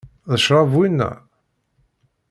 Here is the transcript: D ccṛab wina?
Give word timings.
D 0.31 0.33
ccṛab 0.41 0.71
wina? 0.77 1.11